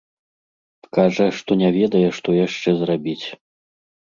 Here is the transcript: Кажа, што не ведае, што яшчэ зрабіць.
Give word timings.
Кажа, 0.97 1.27
што 1.41 1.51
не 1.61 1.69
ведае, 1.77 2.01
што 2.21 2.29
яшчэ 2.39 2.69
зрабіць. 2.81 3.27